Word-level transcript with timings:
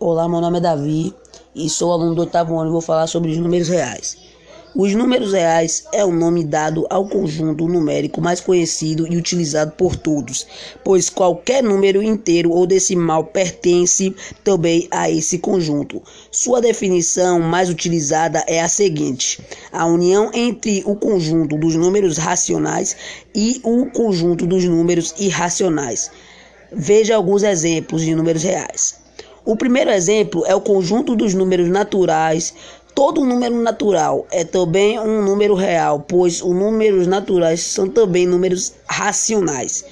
Olá, 0.00 0.28
meu 0.28 0.40
nome 0.40 0.58
é 0.58 0.60
Davi 0.60 1.12
e 1.52 1.68
sou 1.68 1.90
aluno 1.90 2.14
do 2.14 2.20
oitavo 2.20 2.56
ano 2.56 2.70
e 2.70 2.72
vou 2.72 2.80
falar 2.80 3.08
sobre 3.08 3.32
os 3.32 3.38
números 3.38 3.68
reais. 3.68 4.16
Os 4.72 4.94
números 4.94 5.32
reais 5.32 5.86
é 5.92 6.04
o 6.04 6.12
nome 6.12 6.44
dado 6.44 6.86
ao 6.88 7.08
conjunto 7.08 7.66
numérico 7.66 8.20
mais 8.20 8.40
conhecido 8.40 9.12
e 9.12 9.16
utilizado 9.16 9.72
por 9.72 9.96
todos, 9.96 10.46
pois 10.84 11.10
qualquer 11.10 11.64
número 11.64 12.00
inteiro 12.00 12.52
ou 12.52 12.64
decimal 12.64 13.24
pertence 13.24 14.14
também 14.44 14.86
a 14.88 15.10
esse 15.10 15.36
conjunto. 15.40 16.00
Sua 16.30 16.60
definição 16.60 17.40
mais 17.40 17.68
utilizada 17.68 18.44
é 18.46 18.60
a 18.60 18.68
seguinte: 18.68 19.40
a 19.72 19.84
união 19.84 20.30
entre 20.32 20.80
o 20.86 20.94
conjunto 20.94 21.58
dos 21.58 21.74
números 21.74 22.18
racionais 22.18 22.96
e 23.34 23.60
o 23.64 23.86
conjunto 23.86 24.46
dos 24.46 24.64
números 24.64 25.12
irracionais. 25.18 26.08
Veja 26.72 27.16
alguns 27.16 27.42
exemplos 27.42 28.02
de 28.02 28.14
números 28.14 28.44
reais. 28.44 29.07
O 29.48 29.56
primeiro 29.56 29.90
exemplo 29.90 30.44
é 30.46 30.54
o 30.54 30.60
conjunto 30.60 31.16
dos 31.16 31.32
números 31.32 31.70
naturais. 31.70 32.52
Todo 32.94 33.24
número 33.24 33.56
natural 33.62 34.26
é 34.30 34.44
também 34.44 35.00
um 35.00 35.22
número 35.24 35.54
real, 35.54 36.04
pois 36.06 36.42
os 36.42 36.54
números 36.54 37.06
naturais 37.06 37.62
são 37.62 37.88
também 37.88 38.26
números 38.26 38.74
racionais. 38.86 39.86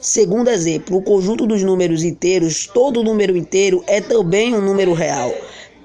Segundo 0.00 0.48
exemplo, 0.48 0.96
o 0.96 1.02
conjunto 1.02 1.46
dos 1.46 1.62
números 1.62 2.02
inteiros, 2.02 2.66
todo 2.66 3.04
número 3.04 3.36
inteiro 3.36 3.84
é 3.86 4.00
também 4.00 4.56
um 4.56 4.60
número 4.60 4.92
real, 4.92 5.32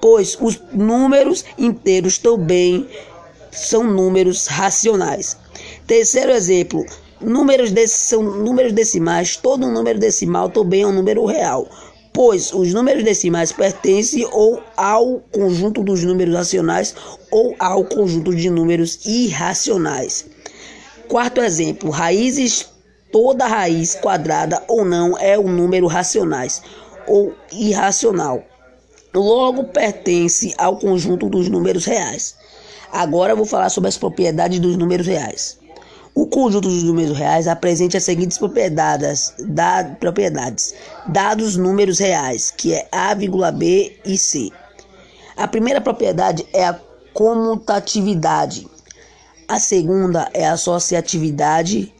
pois 0.00 0.36
os 0.40 0.60
números 0.72 1.44
inteiros 1.56 2.18
também 2.18 2.88
são 3.52 3.84
números 3.84 4.48
racionais. 4.48 5.36
Terceiro 5.86 6.32
exemplo, 6.32 6.84
números 7.20 7.72
são 7.88 8.20
números 8.20 8.72
decimais, 8.72 9.36
todo 9.36 9.70
número 9.70 10.00
decimal 10.00 10.48
também 10.48 10.82
é 10.82 10.86
um 10.88 10.92
número 10.92 11.24
real, 11.24 11.68
pois 12.12 12.52
os 12.52 12.72
números 12.74 13.02
decimais 13.02 13.52
pertencem 13.52 14.26
ou 14.30 14.62
ao 14.76 15.20
conjunto 15.32 15.82
dos 15.82 16.04
números 16.04 16.34
racionais 16.34 16.94
ou 17.30 17.56
ao 17.58 17.84
conjunto 17.84 18.34
de 18.34 18.50
números 18.50 19.00
irracionais. 19.06 20.26
Quarto 21.08 21.40
exemplo: 21.40 21.90
raízes, 21.90 22.66
toda 23.10 23.46
raiz 23.46 23.94
quadrada 23.94 24.62
ou 24.68 24.84
não 24.84 25.16
é 25.18 25.38
um 25.38 25.48
número 25.48 25.86
racionais 25.86 26.62
ou 27.06 27.34
irracional. 27.52 28.42
Logo 29.14 29.64
pertence 29.64 30.54
ao 30.56 30.76
conjunto 30.78 31.28
dos 31.28 31.48
números 31.48 31.84
reais. 31.84 32.34
Agora 32.90 33.32
eu 33.32 33.36
vou 33.36 33.46
falar 33.46 33.68
sobre 33.68 33.88
as 33.88 33.98
propriedades 33.98 34.58
dos 34.58 34.76
números 34.76 35.06
reais. 35.06 35.58
O 36.14 36.26
conjunto 36.26 36.68
dos 36.68 36.82
números 36.82 37.16
reais 37.16 37.48
apresenta 37.48 37.96
as 37.96 38.04
seguintes 38.04 38.36
propriedades, 38.36 39.32
da, 39.38 39.84
propriedades 39.98 40.74
dados 41.06 41.56
números 41.56 41.98
reais, 41.98 42.50
que 42.50 42.74
é 42.74 42.86
A, 42.92 43.14
B 43.14 43.96
e 44.04 44.18
C. 44.18 44.50
A 45.34 45.48
primeira 45.48 45.80
propriedade 45.80 46.46
é 46.52 46.66
a 46.66 46.78
comutatividade. 47.14 48.68
A 49.48 49.58
segunda 49.58 50.28
é 50.34 50.46
a 50.46 50.52
associatividade. 50.52 51.92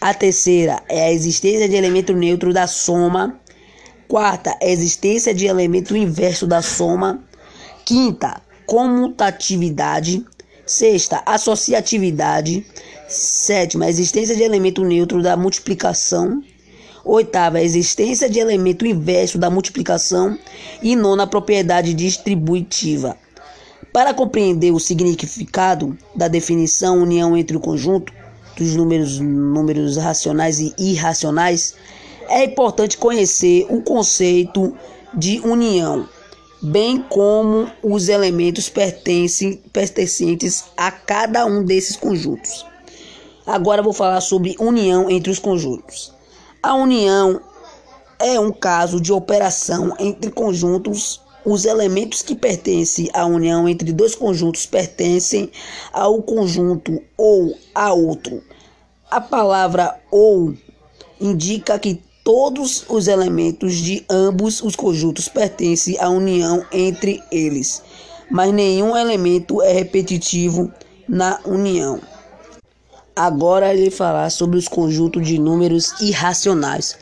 A 0.00 0.14
terceira 0.14 0.80
é 0.88 1.06
a 1.06 1.12
existência 1.12 1.68
de 1.68 1.74
elemento 1.74 2.12
neutro 2.12 2.52
da 2.52 2.68
soma. 2.68 3.40
Quarta, 4.06 4.56
a 4.62 4.66
existência 4.66 5.34
de 5.34 5.46
elemento 5.46 5.96
inverso 5.96 6.46
da 6.46 6.62
soma. 6.62 7.24
Quinta, 7.84 8.40
comutatividade. 8.66 10.24
Sexta, 10.68 11.22
associatividade. 11.24 12.62
Sétima, 13.08 13.88
existência 13.88 14.36
de 14.36 14.42
elemento 14.42 14.84
neutro 14.84 15.22
da 15.22 15.34
multiplicação. 15.34 16.42
Oitava, 17.02 17.58
existência 17.58 18.28
de 18.28 18.38
elemento 18.38 18.86
inverso 18.86 19.38
da 19.38 19.48
multiplicação. 19.48 20.38
E 20.82 20.94
nona, 20.94 21.26
propriedade 21.26 21.94
distributiva. 21.94 23.16
Para 23.94 24.12
compreender 24.12 24.70
o 24.70 24.78
significado 24.78 25.96
da 26.14 26.28
definição 26.28 27.02
união 27.02 27.34
entre 27.34 27.56
o 27.56 27.60
conjunto 27.60 28.12
dos 28.54 28.76
números, 28.76 29.18
números 29.18 29.96
racionais 29.96 30.60
e 30.60 30.74
irracionais, 30.76 31.74
é 32.28 32.44
importante 32.44 32.98
conhecer 32.98 33.64
o 33.70 33.80
conceito 33.80 34.76
de 35.14 35.40
união 35.40 36.06
bem 36.60 37.02
como 37.08 37.70
os 37.82 38.08
elementos 38.08 38.68
pertencentes 38.68 40.64
a 40.76 40.90
cada 40.90 41.46
um 41.46 41.64
desses 41.64 41.96
conjuntos. 41.96 42.66
Agora 43.46 43.82
vou 43.82 43.92
falar 43.92 44.20
sobre 44.20 44.56
união 44.58 45.08
entre 45.10 45.30
os 45.30 45.38
conjuntos. 45.38 46.12
A 46.62 46.74
união 46.74 47.40
é 48.18 48.38
um 48.38 48.50
caso 48.50 49.00
de 49.00 49.12
operação 49.12 49.94
entre 49.98 50.30
conjuntos. 50.30 51.20
Os 51.44 51.64
elementos 51.64 52.20
que 52.20 52.34
pertencem 52.34 53.08
à 53.14 53.24
união 53.24 53.68
entre 53.68 53.92
dois 53.92 54.14
conjuntos 54.14 54.66
pertencem 54.66 55.50
ao 55.92 56.20
conjunto 56.20 57.00
ou 57.16 57.56
a 57.74 57.92
outro. 57.92 58.42
A 59.10 59.20
palavra 59.20 59.98
ou 60.10 60.52
indica 61.18 61.78
que 61.78 62.02
Todos 62.28 62.84
os 62.90 63.08
elementos 63.08 63.76
de 63.76 64.04
ambos 64.06 64.60
os 64.60 64.76
conjuntos 64.76 65.28
pertencem 65.28 65.98
à 65.98 66.10
união 66.10 66.62
entre 66.70 67.22
eles, 67.32 67.82
mas 68.30 68.52
nenhum 68.52 68.94
elemento 68.94 69.62
é 69.62 69.72
repetitivo 69.72 70.70
na 71.08 71.40
união. 71.46 72.02
Agora 73.16 73.74
ele 73.74 73.90
falar 73.90 74.28
sobre 74.28 74.58
os 74.58 74.68
conjuntos 74.68 75.26
de 75.26 75.38
números 75.38 75.98
irracionais. 76.02 76.98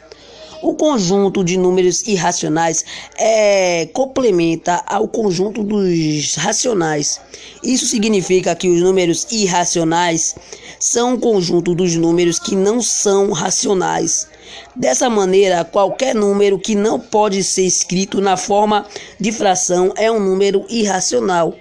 O 0.62 0.74
conjunto 0.74 1.44
de 1.44 1.58
números 1.58 2.06
irracionais 2.06 2.84
é, 3.18 3.86
complementa 3.92 4.82
ao 4.86 5.06
conjunto 5.06 5.62
dos 5.62 6.34
racionais. 6.36 7.20
Isso 7.62 7.86
significa 7.86 8.54
que 8.54 8.68
os 8.68 8.80
números 8.80 9.26
irracionais 9.30 10.34
são 10.78 11.14
um 11.14 11.20
conjunto 11.20 11.74
dos 11.74 11.94
números 11.96 12.38
que 12.38 12.56
não 12.56 12.80
são 12.80 13.32
racionais. 13.32 14.28
Dessa 14.74 15.10
maneira, 15.10 15.64
qualquer 15.64 16.14
número 16.14 16.58
que 16.58 16.74
não 16.74 16.98
pode 16.98 17.42
ser 17.44 17.64
escrito 17.64 18.20
na 18.20 18.36
forma 18.36 18.86
de 19.20 19.32
fração 19.32 19.92
é 19.96 20.10
um 20.10 20.20
número 20.20 20.64
irracional. 20.70 21.54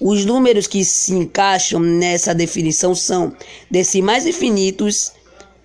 Os 0.00 0.24
números 0.24 0.66
que 0.66 0.84
se 0.84 1.12
encaixam 1.12 1.80
nessa 1.80 2.34
definição 2.34 2.94
são 2.94 3.34
decimais 3.70 4.26
infinitos, 4.26 5.12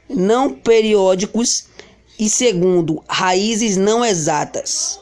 não 0.10 0.52
periódicos 0.52 1.66
e, 2.20 2.30
segundo, 2.30 3.04
raízes 3.08 3.78
não 3.78 4.04
exatas. 4.04 5.00